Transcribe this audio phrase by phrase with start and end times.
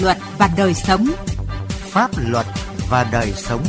[0.00, 1.10] luật và đời sống.
[1.68, 2.46] Pháp luật
[2.90, 3.64] và đời sống.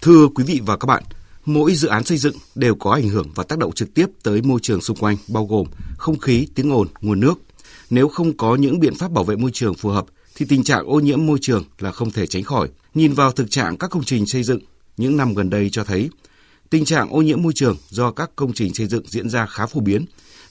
[0.00, 1.02] Thưa quý vị và các bạn,
[1.44, 4.42] mỗi dự án xây dựng đều có ảnh hưởng và tác động trực tiếp tới
[4.42, 5.66] môi trường xung quanh bao gồm
[5.98, 7.34] không khí, tiếng ồn, nguồn nước.
[7.90, 10.06] Nếu không có những biện pháp bảo vệ môi trường phù hợp
[10.36, 12.68] thì tình trạng ô nhiễm môi trường là không thể tránh khỏi.
[12.94, 14.60] Nhìn vào thực trạng các công trình xây dựng
[14.96, 16.10] những năm gần đây cho thấy
[16.70, 19.66] tình trạng ô nhiễm môi trường do các công trình xây dựng diễn ra khá
[19.66, 20.04] phổ biến,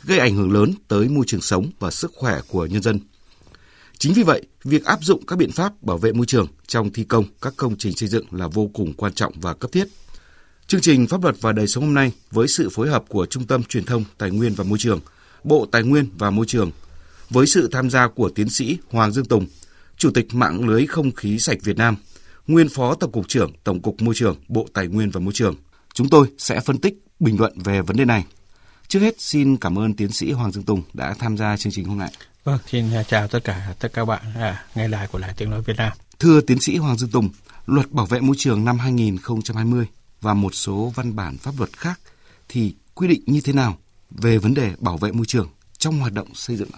[0.05, 2.99] gây ảnh hưởng lớn tới môi trường sống và sức khỏe của nhân dân.
[3.97, 7.03] Chính vì vậy, việc áp dụng các biện pháp bảo vệ môi trường trong thi
[7.03, 9.87] công các công trình xây dựng là vô cùng quan trọng và cấp thiết.
[10.67, 13.47] Chương trình Pháp luật và đời sống hôm nay với sự phối hợp của Trung
[13.47, 14.99] tâm Truyền thông Tài nguyên và Môi trường,
[15.43, 16.71] Bộ Tài nguyên và Môi trường,
[17.29, 19.47] với sự tham gia của tiến sĩ Hoàng Dương Tùng,
[19.97, 21.95] Chủ tịch mạng lưới không khí sạch Việt Nam,
[22.47, 25.55] nguyên Phó Tổng cục trưởng Tổng cục Môi trường, Bộ Tài nguyên và Môi trường.
[25.93, 28.25] Chúng tôi sẽ phân tích, bình luận về vấn đề này.
[28.87, 31.85] Trước hết, xin cảm ơn tiến sĩ Hoàng Dương Tùng đã tham gia chương trình
[31.85, 32.11] hôm nay.
[32.43, 35.49] Vâng, xin chào tất cả tất cả các bạn à, nghe đài của Đài Tiếng
[35.49, 35.91] nói Việt Nam.
[36.19, 37.29] Thưa tiến sĩ Hoàng Dương Tùng,
[37.65, 39.85] Luật Bảo vệ môi trường năm 2020
[40.21, 41.99] và một số văn bản pháp luật khác
[42.49, 43.77] thì quy định như thế nào
[44.09, 46.69] về vấn đề bảo vệ môi trường trong hoạt động xây dựng?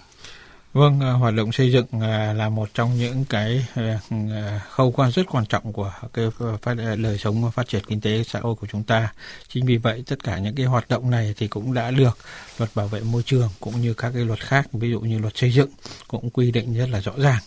[0.72, 5.10] Vâng, à, hoạt động xây dựng à, là một trong những cái à, khâu quan
[5.10, 6.26] rất quan trọng của cái
[6.62, 9.12] phát đời sống và phát triển kinh tế xã hội của chúng ta.
[9.48, 12.18] Chính vì vậy tất cả những cái hoạt động này thì cũng đã được
[12.58, 15.36] luật bảo vệ môi trường cũng như các cái luật khác, ví dụ như luật
[15.36, 15.70] xây dựng
[16.08, 17.40] cũng quy định rất là rõ ràng.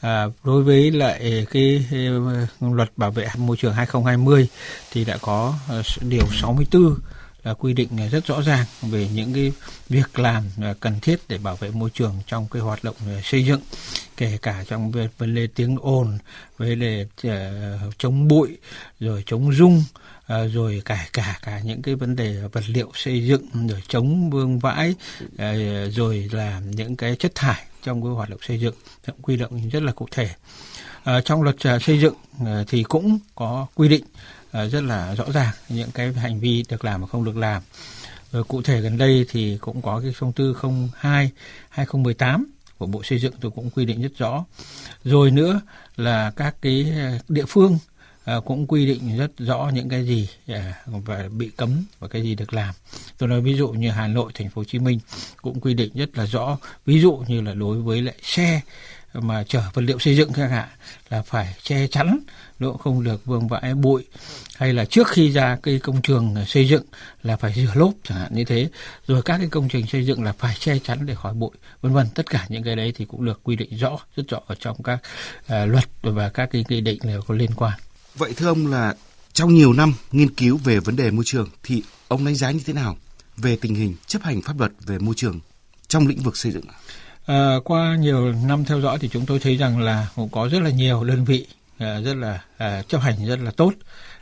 [0.00, 1.86] À, đối với lại cái,
[2.60, 4.48] luật bảo vệ môi trường 2020
[4.92, 5.54] thì đã có
[6.00, 6.94] điều 64
[7.46, 9.52] À, quy định rất rõ ràng về những cái
[9.88, 13.20] việc làm à, cần thiết để bảo vệ môi trường trong cái hoạt động à,
[13.24, 13.60] xây dựng,
[14.16, 16.18] kể cả trong vấn đề tiếng ồn,
[16.56, 17.06] vấn đề
[17.98, 18.56] chống bụi,
[19.00, 19.84] rồi chống rung
[20.28, 24.58] rồi cả cả cả những cái vấn đề vật liệu xây dựng, rồi chống vương
[24.58, 24.94] vãi
[25.90, 28.74] rồi là những cái chất thải trong cái hoạt động xây dựng
[29.06, 30.30] cũng quy định rất là cụ thể.
[31.24, 32.14] Trong luật xây dựng
[32.68, 34.04] thì cũng có quy định
[34.52, 37.62] Ờ, rất là rõ ràng những cái hành vi được làm và không được làm.
[38.32, 40.56] Rồi cụ thể gần đây thì cũng có cái thông tư
[41.02, 41.30] 02
[41.68, 42.46] 2018
[42.78, 44.44] của Bộ Xây dựng tôi cũng quy định rất rõ.
[45.04, 45.60] Rồi nữa
[45.96, 47.78] là các cái ờ, địa phương
[48.24, 50.28] ờ, cũng quy định rất rõ những cái gì
[50.86, 52.74] và bị cấm và cái gì được làm.
[53.18, 54.98] Tôi nói ví dụ như Hà Nội, Thành phố Hồ Chí Minh
[55.42, 56.58] cũng quy định rất là rõ.
[56.86, 58.60] Ví dụ như là đối với lại xe
[59.14, 60.68] mà chở vật liệu xây dựng chẳng hạn
[61.10, 62.18] là phải che chắn
[62.58, 64.04] độ không được vương vãi bụi.
[64.56, 66.84] Hay là trước khi ra cái công trường xây dựng
[67.22, 68.68] là phải rửa lốp chẳng hạn như thế.
[69.06, 71.50] Rồi các cái công trình xây dựng là phải che chắn để khỏi bụi
[71.80, 72.06] vân vân.
[72.14, 74.82] Tất cả những cái đấy thì cũng được quy định rõ rất rõ ở trong
[74.82, 74.98] các
[75.38, 77.72] uh, luật và các cái quy định đều có liên quan.
[78.14, 78.94] Vậy thưa ông là
[79.32, 82.60] trong nhiều năm nghiên cứu về vấn đề môi trường thì ông đánh giá như
[82.66, 82.96] thế nào
[83.36, 85.40] về tình hình chấp hành pháp luật về môi trường
[85.88, 86.64] trong lĩnh vực xây dựng
[87.26, 90.62] À, qua nhiều năm theo dõi thì chúng tôi thấy rằng là cũng có rất
[90.62, 91.46] là nhiều đơn vị
[91.78, 93.72] à, rất là à, chấp hành rất là tốt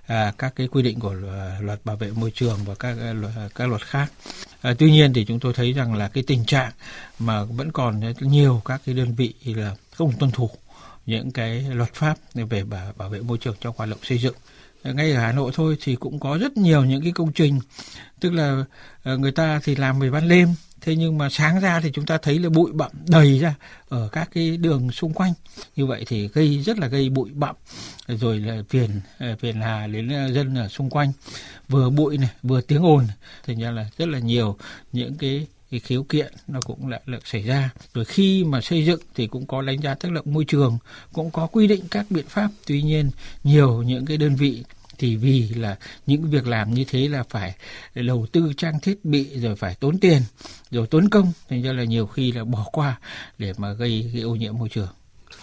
[0.07, 1.15] à, các cái quy định của
[1.61, 4.13] luật bảo vệ môi trường và các luật, các luật khác.
[4.63, 6.73] À, tuy nhiên thì chúng tôi thấy rằng là cái tình trạng
[7.19, 10.51] mà vẫn còn nhiều các cái đơn vị là không tuân thủ
[11.07, 14.35] những cái luật pháp về bảo, bảo vệ môi trường trong hoạt động xây dựng
[14.85, 17.61] ngay ở Hà Nội thôi thì cũng có rất nhiều những cái công trình
[18.21, 18.65] tức là
[19.05, 20.49] người ta thì làm về ban đêm
[20.85, 23.55] thế nhưng mà sáng ra thì chúng ta thấy là bụi bặm đầy ra
[23.89, 25.33] ở các cái đường xung quanh.
[25.77, 27.57] Như vậy thì gây, rất là gây bụi bặm.
[28.09, 28.91] Rồi là phiền
[29.39, 31.13] phiền à, hà đến à, dân ở xung quanh.
[31.69, 33.07] Vừa bụi này, vừa tiếng ồn.
[33.47, 34.57] Thành ra là rất là nhiều
[34.93, 37.71] những cái cái khiếu kiện nó cũng lại được xảy ra.
[37.95, 40.79] Rồi khi mà xây dựng thì cũng có đánh giá tác động môi trường,
[41.13, 42.51] cũng có quy định các biện pháp.
[42.67, 43.11] Tuy nhiên,
[43.45, 44.65] nhiều những cái đơn vị
[44.99, 47.55] thì vì là những việc làm như thế là phải
[47.95, 50.23] đầu tư trang thiết bị rồi phải tốn tiền
[50.71, 52.99] rồi tốn công thành ra là nhiều khi là bỏ qua
[53.39, 54.89] để mà gây cái ô nhiễm môi trường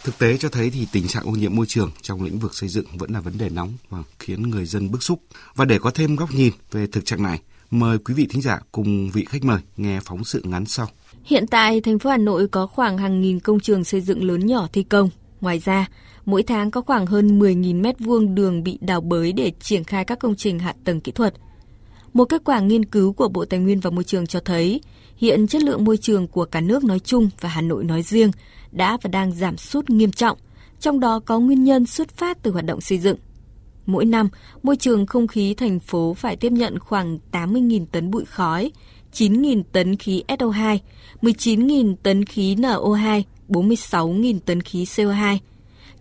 [0.04, 2.70] Thực tế cho thấy thì tình trạng ô nhiễm môi trường trong lĩnh vực xây
[2.70, 5.22] dựng vẫn là vấn đề nóng và khiến người dân bức xúc.
[5.56, 7.40] Và để có thêm góc nhìn về thực trạng này,
[7.72, 10.88] mời quý vị thính giả cùng vị khách mời nghe phóng sự ngắn sau.
[11.24, 14.46] Hiện tại, thành phố Hà Nội có khoảng hàng nghìn công trường xây dựng lớn
[14.46, 15.10] nhỏ thi công.
[15.42, 15.88] Ngoài ra,
[16.26, 20.06] mỗi tháng có khoảng hơn 10.000 mét vuông đường bị đào bới để triển khai
[20.06, 21.34] các công trình hạ tầng kỹ thuật.
[22.14, 24.82] Một kết quả nghiên cứu của Bộ Tài nguyên và Môi trường cho thấy,
[25.18, 28.32] hiện chất lượng môi trường của cả nước nói chung và Hà Nội nói riêng
[28.72, 30.38] đã và đang giảm sút nghiêm trọng,
[30.80, 33.18] trong đó có nguyên nhân xuất phát từ hoạt động xây dựng.
[33.86, 34.30] Mỗi năm,
[34.64, 38.72] môi trường không khí thành phố phải tiếp nhận khoảng 80.000 tấn bụi khói,
[39.14, 40.78] 9.000 tấn khí SO2,
[41.22, 45.38] 19.000 tấn khí NO2, 46.000 tấn khí CO2.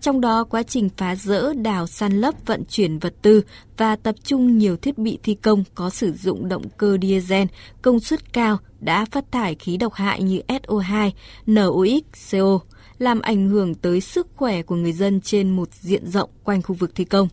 [0.01, 3.43] Trong đó, quá trình phá rỡ, đào, săn lấp, vận chuyển vật tư
[3.77, 7.47] và tập trung nhiều thiết bị thi công có sử dụng động cơ diesel
[7.83, 11.11] công suất cao đã phát thải khí độc hại như SO2,
[11.47, 12.61] NOx, CO,
[12.99, 16.75] làm ảnh hưởng tới sức khỏe của người dân trên một diện rộng quanh khu
[16.75, 17.29] vực thi công.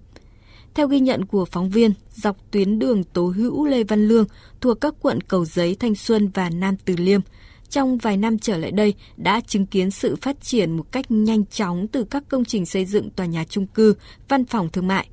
[0.74, 4.25] Theo ghi nhận của phóng viên, dọc tuyến đường Tố Hữu Lê Văn Lương
[4.62, 7.22] thuộc các quận Cầu Giấy, Thanh Xuân và Nam Từ Liêm,
[7.69, 11.46] trong vài năm trở lại đây đã chứng kiến sự phát triển một cách nhanh
[11.46, 13.94] chóng từ các công trình xây dựng tòa nhà trung cư,
[14.30, 15.10] văn phòng thương mại.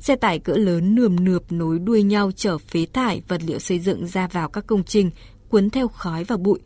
[0.00, 3.78] Xe tải cỡ lớn nườm nượp nối đuôi nhau chở phế thải vật liệu xây
[3.78, 5.10] dựng ra vào các công trình,
[5.48, 6.58] cuốn theo khói và bụi.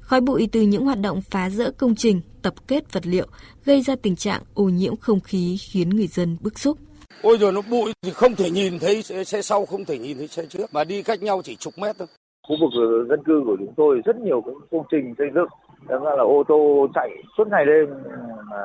[0.00, 3.26] Khói bụi từ những hoạt động phá rỡ công trình, tập kết vật liệu
[3.64, 6.78] gây ra tình trạng ô nhiễm không khí khiến người dân bức xúc.
[7.22, 10.28] Ôi rồi nó bụi thì không thể nhìn thấy xe sau, không thể nhìn thấy
[10.28, 12.08] xe trước, mà đi cách nhau chỉ chục mét thôi.
[12.48, 12.70] Khu vực
[13.08, 15.48] dân cư của chúng tôi rất nhiều các công trình xây dựng,
[15.88, 17.88] đó là ô tô chạy suốt ngày đêm
[18.50, 18.64] mà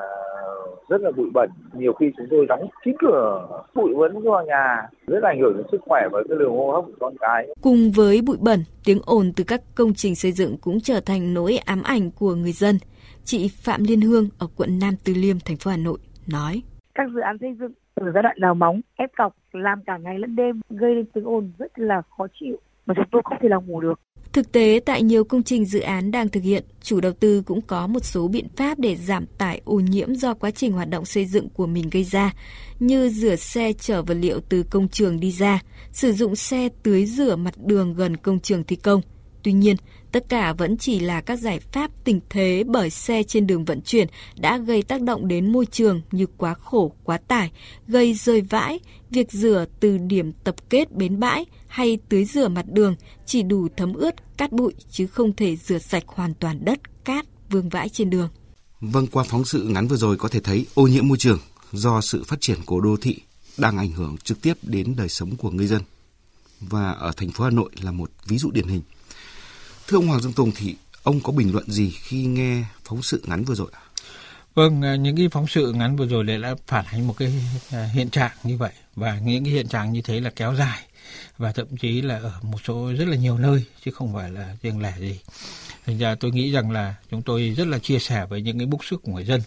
[0.88, 1.50] rất là bụi bẩn.
[1.72, 5.56] Nhiều khi chúng tôi đóng kín cửa, bụi vẫn vào nhà, rất là ảnh hưởng
[5.56, 7.48] đến sức khỏe và cái đường hô hấp của con cái.
[7.62, 11.34] Cùng với bụi bẩn, tiếng ồn từ các công trình xây dựng cũng trở thành
[11.34, 12.78] nỗi ám ảnh của người dân.
[13.24, 15.98] Chị Phạm Liên Hương ở quận Nam Từ Liêm, thành phố Hà Nội
[16.32, 16.62] nói.
[16.94, 20.18] Các dự án xây dựng từ giai đoạn đào móng, ép cọc, làm cả ngày
[20.18, 23.48] lẫn đêm, gây nên tiếng ồn rất là khó chịu mà chúng tôi không thể
[23.48, 24.00] nào ngủ được.
[24.32, 27.60] Thực tế, tại nhiều công trình dự án đang thực hiện, chủ đầu tư cũng
[27.60, 31.04] có một số biện pháp để giảm tải ô nhiễm do quá trình hoạt động
[31.04, 32.32] xây dựng của mình gây ra,
[32.80, 37.06] như rửa xe chở vật liệu từ công trường đi ra, sử dụng xe tưới
[37.06, 39.00] rửa mặt đường gần công trường thi công.
[39.44, 39.76] Tuy nhiên,
[40.12, 43.80] tất cả vẫn chỉ là các giải pháp tình thế bởi xe trên đường vận
[43.80, 47.50] chuyển đã gây tác động đến môi trường như quá khổ, quá tải,
[47.88, 48.80] gây rơi vãi,
[49.10, 52.96] việc rửa từ điểm tập kết bến bãi hay tưới rửa mặt đường
[53.26, 57.26] chỉ đủ thấm ướt cát bụi chứ không thể rửa sạch hoàn toàn đất, cát
[57.50, 58.28] vương vãi trên đường.
[58.80, 61.38] Vâng, qua phóng sự ngắn vừa rồi có thể thấy ô nhiễm môi trường
[61.72, 63.18] do sự phát triển của đô thị
[63.58, 65.82] đang ảnh hưởng trực tiếp đến đời sống của người dân.
[66.60, 68.82] Và ở thành phố Hà Nội là một ví dụ điển hình.
[69.88, 73.22] Thưa ông Hoàng Dương Tùng thì ông có bình luận gì khi nghe phóng sự
[73.26, 73.80] ngắn vừa rồi ạ?
[74.54, 77.32] Vâng, à, những cái phóng sự ngắn vừa rồi đã phản ánh một cái
[77.70, 80.80] à, hiện trạng như vậy và những cái hiện trạng như thế là kéo dài
[81.38, 84.56] và thậm chí là ở một số rất là nhiều nơi chứ không phải là
[84.62, 85.20] riêng lẻ gì.
[85.86, 88.66] Thành ra tôi nghĩ rằng là chúng tôi rất là chia sẻ với những cái
[88.66, 89.40] bức xúc của người dân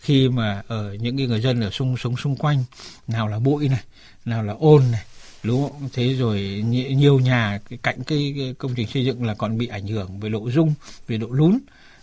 [0.00, 2.64] khi mà ở những cái người dân ở xung sống xung quanh
[3.06, 3.84] nào là bụi này,
[4.24, 5.04] nào là ôn này,
[5.42, 5.88] đúng không?
[5.92, 10.20] Thế rồi nhiều nhà cạnh cái công trình xây dựng là còn bị ảnh hưởng
[10.20, 10.74] về độ rung,
[11.06, 11.58] về độ lún.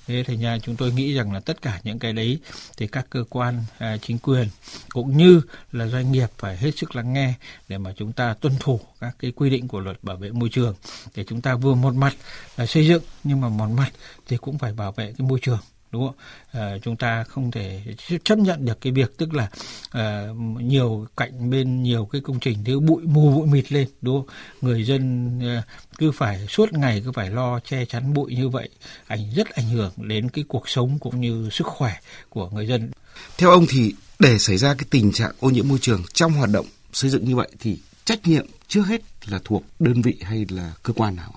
[0.07, 2.39] Thế thành ra chúng tôi nghĩ rằng là tất cả những cái đấy
[2.77, 4.47] thì các cơ quan à, chính quyền
[4.89, 5.41] cũng như
[5.71, 7.33] là doanh nghiệp phải hết sức lắng nghe
[7.67, 10.49] để mà chúng ta tuân thủ các cái quy định của luật bảo vệ môi
[10.49, 10.75] trường.
[11.15, 12.13] Để chúng ta vừa một mặt
[12.57, 13.91] là xây dựng nhưng mà một mặt
[14.27, 15.59] thì cũng phải bảo vệ cái môi trường
[15.91, 16.15] đúng không?
[16.51, 17.81] À, chúng ta không thể
[18.23, 19.49] chấp nhận được cái việc tức là
[19.91, 20.27] à,
[20.59, 24.35] nhiều cạnh bên nhiều cái công trình thứ bụi mù bụi mịt lên đúng không?
[24.61, 25.63] Người dân à,
[25.97, 28.69] cứ phải suốt ngày cứ phải lo che chắn bụi như vậy,
[29.07, 31.93] ảnh rất ảnh hưởng đến cái cuộc sống cũng như sức khỏe
[32.29, 32.91] của người dân.
[33.37, 36.49] Theo ông thì để xảy ra cái tình trạng ô nhiễm môi trường trong hoạt
[36.49, 40.45] động xây dựng như vậy thì trách nhiệm trước hết là thuộc đơn vị hay
[40.49, 41.33] là cơ quan nào?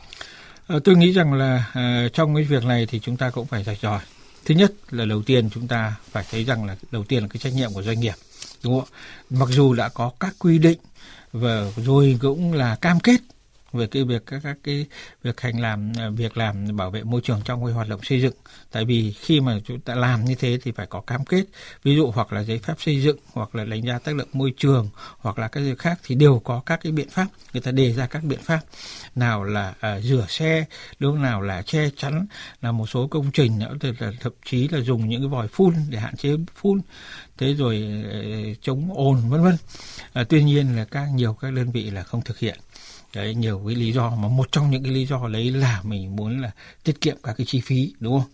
[0.85, 1.64] Tôi nghĩ rằng là
[2.12, 4.00] trong cái việc này thì chúng ta cũng phải rạch ròi
[4.44, 7.38] thứ nhất là đầu tiên chúng ta phải thấy rằng là đầu tiên là cái
[7.38, 8.14] trách nhiệm của doanh nghiệp,
[8.64, 8.88] đúng không
[9.31, 10.78] mặc dù đã có các quy định
[11.32, 13.20] và rồi cũng là cam kết
[13.72, 14.86] về cái việc các các cái
[15.22, 18.20] việc hành làm à, việc làm bảo vệ môi trường trong cái hoạt động xây
[18.20, 18.34] dựng.
[18.72, 21.44] Tại vì khi mà chúng ta làm như thế thì phải có cam kết
[21.82, 24.54] ví dụ hoặc là giấy phép xây dựng hoặc là đánh giá tác động môi
[24.56, 27.70] trường hoặc là các việc khác thì đều có các cái biện pháp người ta
[27.70, 28.60] đề ra các biện pháp.
[29.14, 30.64] Nào là uh, rửa xe
[30.98, 32.26] lúc nào là che chắn
[32.62, 35.48] là một số công trình à, nữa là thậm chí là dùng những cái vòi
[35.48, 36.80] phun để hạn chế phun
[37.38, 38.04] thế rồi
[38.52, 39.56] uh, chống ồn vân vân.
[40.20, 42.58] Uh, tuy nhiên là các nhiều các đơn vị là không thực hiện
[43.14, 46.17] đấy, nhiều cái lý do, mà một trong những cái lý do lấy là mình
[46.17, 46.50] muốn là
[46.85, 48.31] tiết kiệm các cái chi phí, đúng không?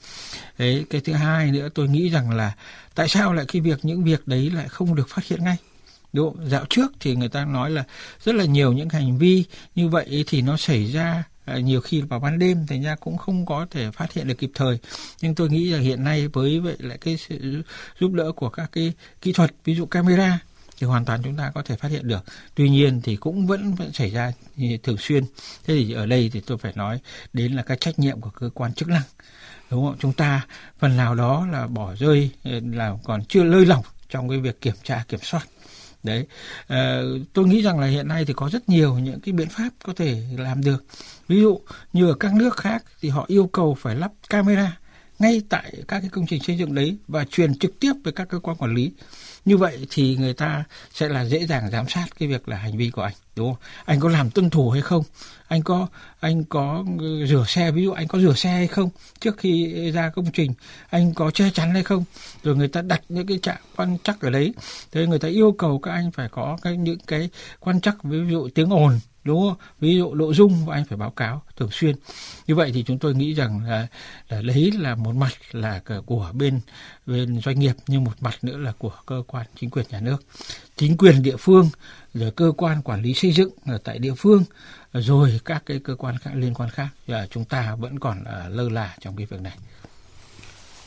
[0.58, 2.52] Đấy, cái thứ hai nữa, tôi nghĩ rằng là
[2.94, 5.56] tại sao lại cái việc, những việc đấy lại không được phát hiện ngay?
[6.12, 6.48] Đúng không?
[6.48, 7.84] dạo trước thì người ta nói là
[8.24, 12.00] rất là nhiều những hành vi như vậy thì nó xảy ra à, nhiều khi
[12.00, 14.78] vào ban đêm thành ra cũng không có thể phát hiện được kịp thời.
[15.22, 17.62] Nhưng tôi nghĩ là hiện nay với vậy lại cái sự
[18.00, 20.38] giúp đỡ của các cái kỹ thuật, ví dụ camera
[20.78, 22.24] thì hoàn toàn chúng ta có thể phát hiện được.
[22.54, 24.32] Tuy nhiên thì cũng vẫn vẫn xảy ra
[24.82, 25.24] thường xuyên.
[25.64, 27.00] Thế thì ở đây thì tôi phải nói
[27.32, 29.02] đến là cái trách nhiệm của cơ quan chức năng.
[29.70, 29.96] Đúng không?
[29.98, 30.46] Chúng ta
[30.78, 34.60] phần nào đó là bỏ rơi ờ, là còn chưa lơi lỏng trong cái việc
[34.60, 35.46] kiểm tra kiểm soát.
[36.02, 36.26] Đấy.
[36.66, 37.00] À,
[37.32, 39.92] tôi nghĩ rằng là hiện nay thì có rất nhiều những cái biện pháp có
[39.96, 40.84] thể làm được.
[41.28, 41.60] Ví dụ
[41.92, 44.76] như ở các nước khác thì họ yêu cầu phải lắp camera
[45.18, 48.28] ngay tại các cái công trình xây dựng đấy và truyền trực tiếp với các
[48.28, 48.92] cơ quan quản lý.
[49.44, 52.76] Như vậy thì người ta sẽ là dễ dàng giám sát cái việc là hành
[52.76, 53.62] vi của anh, đúng không?
[53.84, 55.02] Anh có làm tuân thủ hay không?
[55.48, 55.88] Anh có
[56.20, 59.90] anh có ừ, rửa xe, ví dụ anh có rửa xe hay không trước khi
[59.90, 60.52] ra công trình?
[60.90, 62.04] Anh có che chắn hay không?
[62.42, 64.54] Rồi người ta đặt những cái trạm quan trắc ở đấy.
[64.92, 67.28] Thế người ta yêu cầu các anh phải có cái, những cái
[67.60, 71.10] quan trắc, ví dụ tiếng ồn đúng không ví dụ nội dung anh phải báo
[71.10, 71.96] cáo thường xuyên.
[72.46, 73.86] Như vậy thì chúng tôi nghĩ rằng là,
[74.28, 76.60] là lấy là một mặt là của bên
[77.06, 80.24] bên doanh nghiệp nhưng một mặt nữa là của cơ quan chính quyền nhà nước.
[80.76, 81.70] Chính quyền địa phương
[82.14, 84.44] rồi cơ quan quản lý xây dựng ở tại địa phương
[84.92, 88.48] rồi các cái cơ quan khác liên quan khác là chúng ta vẫn còn à,
[88.48, 89.56] lơ là trong cái việc này.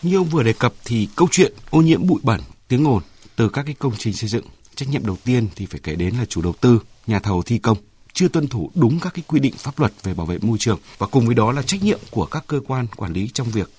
[0.02, 3.04] Như ông vừa đề cập thì câu chuyện ô nhiễm bụi bẩn tiếng ồn
[3.36, 6.16] từ các cái công trình xây dựng trách nhiệm đầu tiên thì phải kể đến
[6.16, 7.78] là chủ đầu tư nhà thầu thi công
[8.20, 10.80] chưa tuân thủ đúng các cái quy định pháp luật về bảo vệ môi trường
[10.98, 13.70] và cùng với đó là trách nhiệm của các cơ quan quản lý trong việc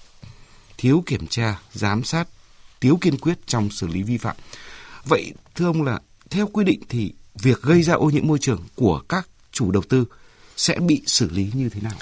[0.79, 2.29] thiếu kiểm tra, giám sát,
[2.81, 4.37] thiếu kiên quyết trong xử lý vi phạm.
[5.05, 8.61] Vậy thưa ông là theo quy định thì việc gây ra ô nhiễm môi trường
[8.75, 10.05] của các chủ đầu tư
[10.57, 11.95] sẽ bị xử lý như thế nào?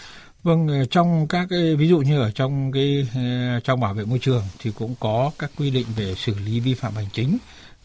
[0.43, 4.05] Vâng, ờ, trong các cái ví dụ như ở trong cái ờ, trong bảo vệ
[4.05, 7.39] môi trường thì cũng có các quy định về xử lý vi phạm hành chính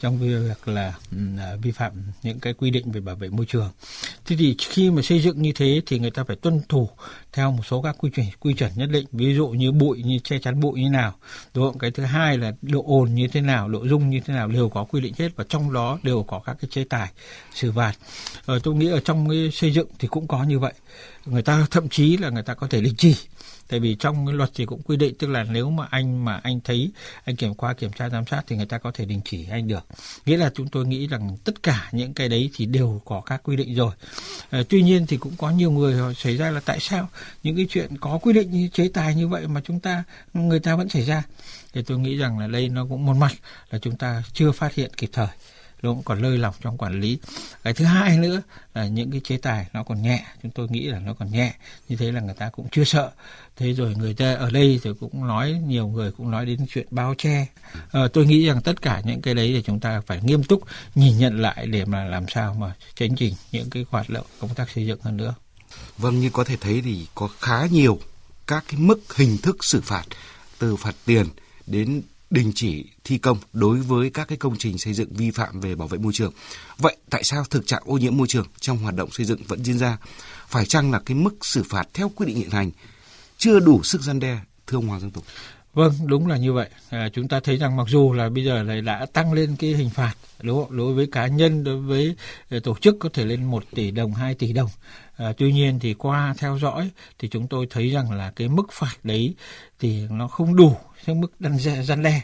[0.03, 1.91] trong việc là ừ, à, vi phạm
[2.24, 3.69] những cái quy định về bảo vệ môi trường.
[4.25, 6.89] Thế thì khi mà xây dựng như thế thì người ta phải tuân thủ
[7.33, 10.19] theo một số các quy chuẩn quy chuẩn nhất định, ví dụ như bụi như
[10.24, 11.15] che chắn bụi như nào.
[11.53, 11.79] Đúng không?
[11.79, 14.69] Cái thứ hai là độ ồn như thế nào, độ rung như thế nào đều
[14.69, 17.12] có quy định hết và trong đó đều có các cái chế tài
[17.53, 17.93] xử phạt.
[18.45, 20.74] Ờ, tôi nghĩ ở trong cái xây dựng thì cũng có như vậy.
[21.25, 23.15] Người ta thậm chí là người ta có thể đình chỉ
[23.67, 26.39] tại vì trong cái luật thì cũng quy định tức là nếu mà anh mà
[26.43, 26.91] anh thấy
[27.24, 29.67] anh kiểm qua kiểm tra giám sát thì người ta có thể đình chỉ anh
[29.67, 29.86] được.
[30.25, 33.43] Nghĩa là chúng tôi nghĩ rằng tất cả những cái đấy thì đều có các
[33.43, 33.91] quy định rồi.
[34.50, 37.10] À, tuy nhiên thì cũng có nhiều người họ xảy ra là tại sao
[37.43, 40.03] những cái chuyện có quy định như chế tài như vậy mà chúng ta
[40.34, 41.24] người ta vẫn xảy ra?
[41.74, 43.32] Thì tôi nghĩ rằng là đây nó cũng một mặt
[43.70, 45.27] là chúng ta chưa phát hiện kịp thời
[45.83, 47.19] nó cũng còn lơi lỏng trong quản lý.
[47.63, 48.41] Cái thứ hai nữa
[48.73, 50.25] là những cái chế tài nó còn nhẹ.
[50.43, 51.53] Chúng tôi nghĩ là nó còn nhẹ.
[51.89, 53.11] Như thế là người ta cũng chưa sợ.
[53.55, 56.87] Thế rồi người ta ở đây thì cũng nói nhiều người cũng nói đến chuyện
[56.91, 57.47] bao che.
[57.91, 60.63] À, tôi nghĩ rằng tất cả những cái đấy thì chúng ta phải nghiêm túc
[60.95, 64.55] nhìn nhận lại để mà làm sao mà chấn chỉnh những cái hoạt động công
[64.55, 65.35] tác xây dựng hơn nữa.
[65.97, 67.99] Vâng như có thể thấy thì có khá nhiều
[68.47, 70.03] các cái mức hình thức xử phạt
[70.59, 71.25] từ phạt tiền
[71.67, 75.60] đến đình chỉ thi công đối với các cái công trình xây dựng vi phạm
[75.60, 76.34] về bảo vệ môi trường.
[76.77, 79.63] Vậy tại sao thực trạng ô nhiễm môi trường trong hoạt động xây dựng vẫn
[79.65, 79.98] diễn ra?
[80.48, 82.72] Phải chăng là cái mức xử phạt theo quy định hiện hành
[83.38, 85.24] chưa đủ sức gian đe thưa ông Hoàng Dương Tục?
[85.74, 86.70] Vâng, đúng là như vậy.
[86.89, 89.70] À, chúng ta thấy rằng mặc dù là bây giờ này đã tăng lên cái
[89.70, 90.77] hình phạt đúng không?
[90.77, 92.15] đối với cá nhân, đối với
[92.50, 94.70] ờ, tổ chức có thể lên 1 tỷ đồng, 2 tỷ đồng.
[95.17, 98.72] À, tuy nhiên thì qua theo dõi thì chúng tôi thấy rằng là cái mức
[98.72, 99.36] phạt đấy
[99.79, 101.34] thì nó không đủ cái mức
[101.84, 102.22] gian đe.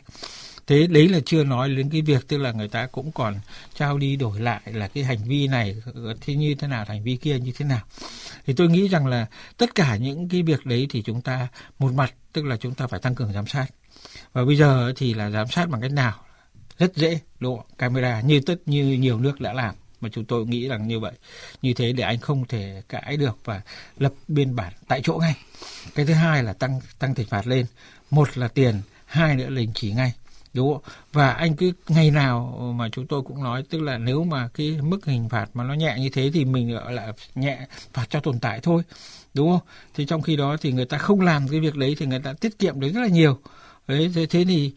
[0.67, 3.35] Thế đấy là chưa nói đến cái việc tức là người ta cũng còn
[3.73, 7.03] trao đi đổi lại là cái hành vi này ờ, thế như thế nào hành
[7.03, 7.81] vi kia như thế nào.
[8.45, 9.25] Thì tôi nghĩ rằng là
[9.57, 11.47] tất cả những cái việc đấy thì chúng ta
[11.79, 13.65] một mặt tức là chúng ta phải tăng cường giám sát.
[14.33, 16.13] Và bây giờ thì là giám sát bằng cách nào?
[16.77, 20.67] Rất dễ độ camera như tất như nhiều nước đã làm mà chúng tôi nghĩ
[20.67, 21.13] rằng như vậy.
[21.61, 23.61] Như thế để anh không thể cãi được và
[23.97, 25.35] lập biên bản tại chỗ ngay.
[25.95, 27.65] Cái thứ hai là tăng tăng hình phạt lên.
[28.11, 30.13] Một là tiền, hai nữa là đình chỉ ngay.
[30.53, 30.83] Đúng không?
[31.13, 34.77] Và anh cứ ngày nào mà chúng tôi cũng nói, tức là nếu mà cái
[34.81, 38.19] mức hình phạt mà nó nhẹ như thế thì mình gọi là nhẹ phạt cho
[38.19, 38.83] tồn tại thôi.
[39.33, 39.67] Đúng không?
[39.95, 42.33] Thì trong khi đó thì người ta không làm cái việc đấy thì người ta
[42.33, 43.39] tiết kiệm được rất là nhiều
[43.89, 44.73] đấy thế, thế thì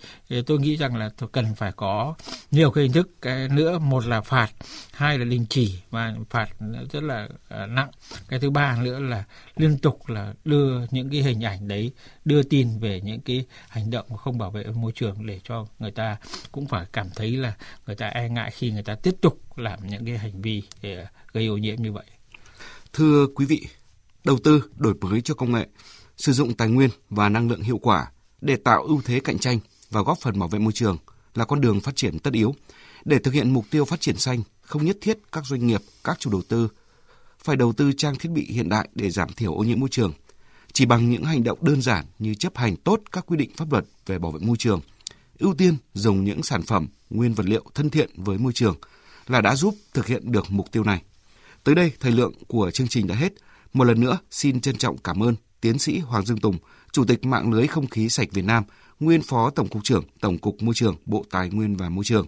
[0.47, 2.15] tôi nghĩ rằng là tôi cần phải có
[2.51, 3.09] nhiều cái hình thức.
[3.23, 4.49] Cái nữa một là phạt
[4.93, 6.49] hai là đình chỉ và phạt
[6.93, 7.91] rất là à, nặng.
[8.29, 9.25] Cái thứ ba nữa là
[9.57, 11.93] liên tục là đưa những cái hình ảnh đấy
[12.25, 15.91] đưa tin về những cái hành động không bảo vệ môi trường để cho người
[15.91, 16.17] ta
[16.53, 17.55] cũng phải cảm thấy là
[17.87, 21.07] người ta e ngại khi người ta tiếp tục làm những cái hành vi để
[21.33, 22.07] gây ô nhiễm như vậy.
[22.93, 23.67] Thưa quý vị
[24.25, 25.67] đầu tư đổi mới cho công nghệ
[26.17, 28.07] sử dụng tài nguyên và năng lượng hiệu quả
[28.43, 29.59] để tạo ưu thế cạnh tranh
[29.91, 30.97] và góp phần bảo vệ môi trường
[31.35, 32.55] là con đường phát triển tất yếu.
[33.05, 36.21] Để thực hiện mục tiêu phát triển xanh, không nhất thiết các doanh nghiệp, các
[36.21, 36.69] chủ đầu tư
[37.39, 40.13] phải đầu tư trang thiết bị hiện đại để giảm thiểu ô nhiễm môi trường.
[40.73, 43.73] Chỉ bằng những hành động đơn giản như chấp hành tốt các quy định pháp
[43.73, 44.81] luật về bảo vệ môi trường,
[45.39, 48.77] ưu tiên dùng những sản phẩm, nguyên vật liệu thân thiện với môi trường
[49.27, 51.03] là đã giúp thực hiện được mục tiêu này.
[51.65, 53.33] Tới đây, thời lượng của chương trình đã hết.
[53.73, 56.57] Một lần nữa, xin trân trọng cảm ơn tiến sĩ Hoàng Dương Tùng,
[56.93, 58.65] Chủ tịch mạng lưới không khí sạch Việt Nam,
[59.01, 62.27] nguyên Phó Tổng cục trưởng Tổng cục Môi trường, Bộ Tài nguyên và Môi trường.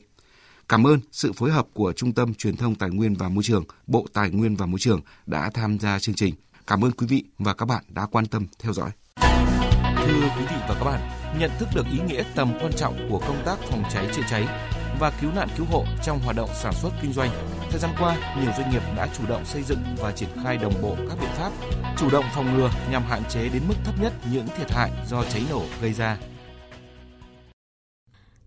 [0.68, 3.64] Cảm ơn sự phối hợp của Trung tâm Truyền thông Tài nguyên và Môi trường,
[3.86, 6.34] Bộ Tài nguyên và Môi trường đã tham gia chương trình.
[6.66, 8.90] Cảm ơn quý vị và các bạn đã quan tâm theo dõi.
[9.96, 11.00] Thưa quý vị và các bạn,
[11.40, 14.46] nhận thức được ý nghĩa tầm quan trọng của công tác phòng cháy chữa cháy
[15.00, 17.30] và cứu nạn cứu hộ trong hoạt động sản xuất kinh doanh.
[17.74, 20.72] Thời gian qua, nhiều doanh nghiệp đã chủ động xây dựng và triển khai đồng
[20.82, 21.52] bộ các biện pháp
[21.96, 25.24] chủ động phòng ngừa nhằm hạn chế đến mức thấp nhất những thiệt hại do
[25.24, 26.16] cháy nổ gây ra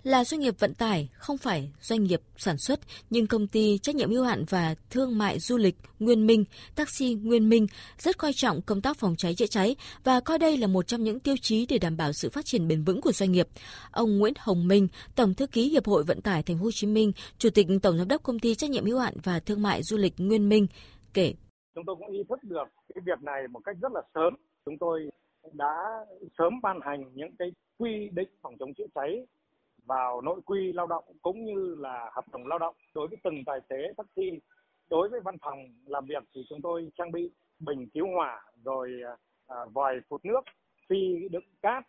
[0.08, 3.96] là doanh nghiệp vận tải, không phải doanh nghiệp sản xuất, nhưng công ty trách
[3.96, 6.44] nhiệm hữu hạn và thương mại du lịch Nguyên Minh,
[6.76, 10.58] taxi Nguyên Minh rất coi trọng công tác phòng cháy chữa cháy và coi đây
[10.58, 13.12] là một trong những tiêu chí để đảm bảo sự phát triển bền vững của
[13.12, 13.48] doanh nghiệp.
[13.92, 16.88] Ông Nguyễn Hồng Minh, Tổng thư ký Hiệp hội Vận tải Thành phố Hồ Chí
[16.88, 19.84] Minh, Chủ tịch Tổng giám đốc công ty trách nhiệm hữu hạn và thương mại
[19.84, 20.68] du lịch Nguyên Minh
[21.14, 21.34] kể:
[21.76, 24.34] Chúng tôi cũng ý thức được cái việc này một cách rất là sớm.
[24.66, 25.10] Chúng tôi
[25.54, 25.74] đã
[26.38, 27.48] sớm ban hành những cái
[27.78, 29.26] quy định phòng chống chữa cháy
[29.88, 32.76] vào nội quy lao động cũng như là hợp đồng lao động.
[32.96, 34.40] Đối với từng tài xế taxi
[34.90, 38.92] đối với văn phòng làm việc thì chúng tôi trang bị bình cứu hỏa rồi
[39.06, 39.18] à,
[39.48, 40.42] à vòi phụt nước
[40.90, 41.84] phi đựng cát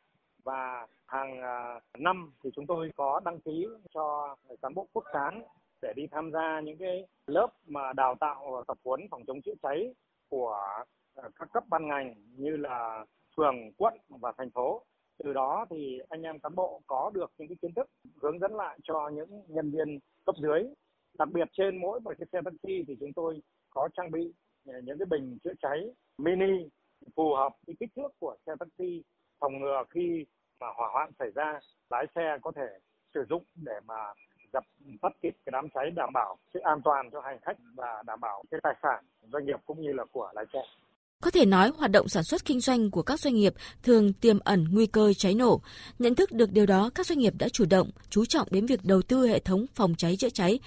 [0.45, 5.43] và hàng à, năm thì chúng tôi có đăng ký cho cán bộ quốc cán
[5.83, 9.55] để đi tham gia những cái lớp mà đào tạo tập huấn phòng chống chữa
[9.63, 9.95] cháy
[10.29, 10.61] của
[11.15, 13.05] à, các cấp ban ngành như là
[13.37, 14.83] phường quận và thành phố
[15.25, 17.87] từ đó thì anh em cán bộ có được những cái kiến thức
[18.23, 20.63] hướng dẫn lại cho những nhân viên cấp dưới
[21.19, 24.33] đặc biệt trên mỗi một cái xe taxi thì chúng tôi có trang bị
[24.67, 25.79] ờ, những cái bình chữa cháy
[26.19, 26.69] mini
[27.17, 29.03] phù hợp với kích thước của xe taxi,
[29.41, 30.25] phòng ngừa khi
[30.61, 31.61] mà hỏa hoạn xảy ra,
[31.91, 32.69] lái xe có thể
[33.15, 34.15] sử dụng để mà
[34.53, 34.65] dập
[35.03, 38.21] tắt kịp cái đám cháy, đảm bảo sự an toàn cho hành khách và đảm
[38.21, 40.63] bảo cái tài sản doanh nghiệp cũng như là của lái xe.
[41.25, 44.39] Có thể nói hoạt động sản xuất kinh doanh của các doanh nghiệp thường tiềm
[44.39, 45.61] ẩn nguy cơ cháy nổ.
[45.99, 48.85] Nhận thức được điều đó, các doanh nghiệp đã chủ động, chú trọng đến việc
[48.85, 50.59] đầu tư hệ thống phòng cháy chữa cháy,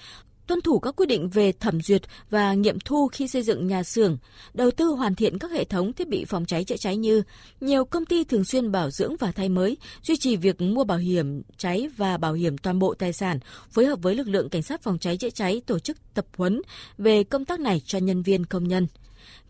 [0.47, 3.83] tuân thủ các quy định về thẩm duyệt và nghiệm thu khi xây dựng nhà
[3.83, 4.17] xưởng,
[4.53, 7.23] đầu tư hoàn thiện các hệ thống thiết bị phòng cháy chữa cháy như
[7.61, 10.97] nhiều công ty thường xuyên bảo dưỡng và thay mới, duy trì việc mua bảo
[10.97, 13.39] hiểm cháy và bảo hiểm toàn bộ tài sản,
[13.69, 16.61] phối hợp với lực lượng cảnh sát phòng cháy chữa cháy tổ chức tập huấn
[16.97, 18.87] về công tác này cho nhân viên công nhân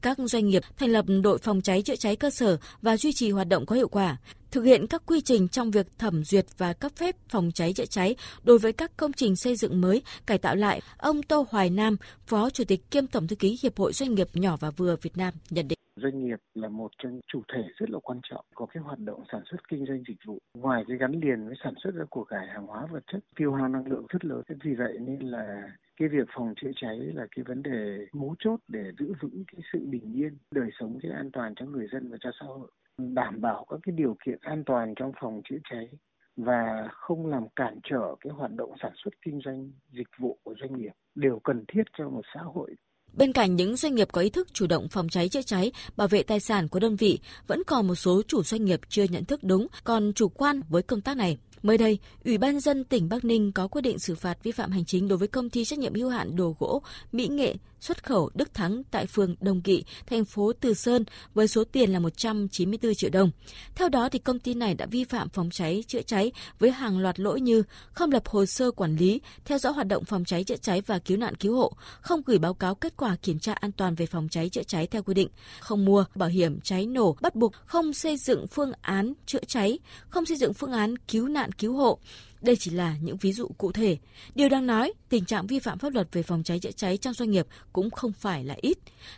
[0.02, 3.32] các doanh nghiệp thành lập đội phòng cháy chữa cháy cơ sở và duy trì
[3.32, 4.18] hoạt động có hiệu quả,
[4.52, 7.86] thực hiện các quy trình trong việc thẩm duyệt và cấp phép phòng cháy chữa
[7.86, 10.82] cháy đối với các công trình xây dựng mới, cải tạo lại.
[10.98, 14.28] Ông Tô Hoài Nam, Phó Chủ tịch kiêm Tổng thư ký Hiệp hội Doanh nghiệp
[14.34, 17.90] nhỏ và vừa Việt Nam nhận định doanh nghiệp là một trong chủ thể rất
[17.90, 20.40] là quan trọng có cái hoạt động sản xuất kinh doanh dịch vụ.
[20.58, 23.54] Ngoài cái gắn liền với sản xuất ra của cải hàng hóa vật chất, tiêu
[23.54, 24.42] hao năng lượng rất lớn.
[24.64, 28.60] Vì vậy nên là cái việc phòng chữa cháy là cái vấn đề mấu chốt
[28.68, 32.12] để giữ vững cái sự bình yên, đời sống cái an toàn cho người dân
[32.12, 32.72] và cho xã hội.
[32.98, 35.90] Đảm bảo các cái điều kiện an toàn trong phòng chữa cháy
[36.36, 40.56] và không làm cản trở cái hoạt động sản xuất kinh doanh dịch vụ của
[40.62, 40.92] doanh nghiệp.
[41.16, 42.76] Đều cần thiết cho một xã hội
[43.14, 46.08] Bên cạnh những doanh nghiệp có ý thức chủ động phòng cháy chữa cháy, bảo
[46.08, 49.26] vệ tài sản của đơn vị, vẫn còn một số chủ doanh nghiệp chưa nhận
[49.26, 51.38] thức đúng, còn chủ quan với công tác này.
[51.64, 54.72] Mới đây, Ủy ban dân tỉnh Bắc Ninh có quyết định xử phạt vi phạm
[54.72, 58.04] hành chính đối với công ty trách nhiệm hữu hạn đồ gỗ Mỹ Nghệ xuất
[58.04, 62.00] khẩu Đức Thắng tại phường Đồng Kỵ, thành phố Từ Sơn với số tiền là
[62.00, 63.32] 194 triệu đồng.
[63.76, 67.00] Theo đó thì công ty này đã vi phạm phòng cháy chữa cháy với hàng
[67.00, 70.44] loạt lỗi như không lập hồ sơ quản lý, theo dõi hoạt động phòng cháy
[70.44, 73.54] chữa cháy và cứu nạn cứu hộ, không gửi báo cáo kết quả kiểm tra
[73.54, 76.86] an toàn về phòng cháy chữa cháy theo quy định, không mua bảo hiểm cháy
[76.86, 80.98] nổ bắt buộc, không xây dựng phương án chữa cháy, không xây dựng phương án
[80.98, 82.00] cứu nạn cứu hộ,
[82.42, 83.98] đây chỉ là những ví dụ cụ thể.
[84.36, 87.14] Điều đang nói, tình trạng vi phạm pháp luật về phòng cháy chữa cháy trong
[87.14, 88.78] doanh nghiệp cũng không phải là ít.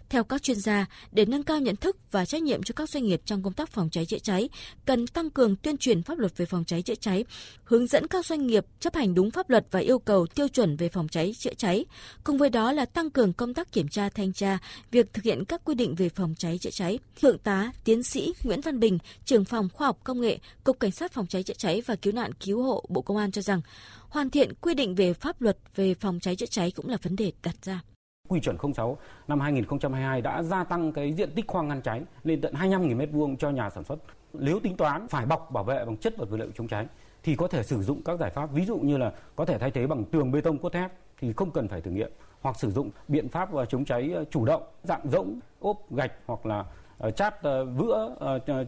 [0.10, 3.04] Theo các chuyên gia, để nâng cao nhận thức và trách nhiệm cho các doanh
[3.04, 4.50] nghiệp trong công tác phòng cháy chữa cháy,
[4.86, 7.26] cần tăng cường tuyên truyền pháp luật về phòng cháy chữa cháy,
[7.64, 10.78] hướng dẫn các doanh nghiệp chấp hành đúng pháp luật và yêu cầu tiêu chuẩn
[10.78, 11.86] về phòng cháy chữa cháy.
[12.24, 14.58] Cùng với đó là tăng cường công tác kiểm tra thanh tra,
[14.92, 17.00] việc thực hiện các quy định về phòng cháy chữa cháy.
[17.22, 20.92] Thượng tá, tiến sĩ Nguyễn Văn Bình, trưởng phòng khoa học công nghệ, Cục Cảnh
[20.92, 23.42] sát phòng cháy chữa cháy và cứu nạn cứu hộ Bộ Công Công an cho
[23.42, 23.62] rằng
[24.10, 27.16] hoàn thiện quy định về pháp luật về phòng cháy chữa cháy cũng là vấn
[27.16, 27.82] đề đặt ra.
[28.30, 28.98] Quy chuẩn 06
[29.28, 33.36] năm 2022 đã gia tăng cái diện tích khoang ngăn cháy lên tận 25.000 m2
[33.36, 33.96] cho nhà sản xuất.
[34.34, 36.88] Nếu tính toán phải bọc, bảo vệ bằng chất vật liệu chống cháy
[37.24, 39.72] thì có thể sử dụng các giải pháp, ví dụ như là có thể thay
[39.72, 42.72] thế bằng tường bê tông cốt thép thì không cần phải thử nghiệm, hoặc sử
[42.72, 46.66] dụng biện pháp ờ, chống cháy ờ, chủ động, dạng rỗng, ốp, gạch hoặc là
[46.98, 47.44] ờ, chát
[47.76, 48.16] vữa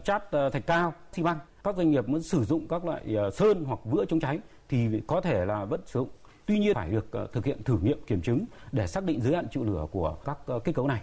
[0.04, 3.64] chát thạch cao, xi măng các doanh nghiệp muốn sử dụng các loại ờ, sơn
[3.64, 6.08] hoặc vữa chống cháy thì có thể là vẫn sử dụng
[6.46, 9.34] tuy nhiên phải được ờ, thực hiện thử nghiệm kiểm chứng để xác định giới
[9.34, 11.00] hạn chịu lửa của các ờ, kết cấu này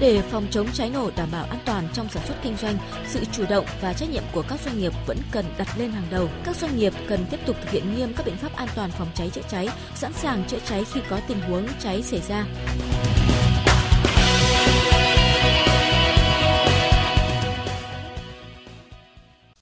[0.00, 2.76] để phòng chống cháy nổ đảm bảo an toàn trong sản xuất kinh doanh,
[3.06, 6.06] sự chủ động và trách nhiệm của các doanh nghiệp vẫn cần đặt lên hàng
[6.10, 6.28] đầu.
[6.44, 9.08] Các doanh nghiệp cần tiếp tục thực hiện nghiêm các biện pháp an toàn phòng
[9.14, 12.46] cháy chữa cháy, sẵn sàng chữa cháy khi có tình huống cháy xảy ra.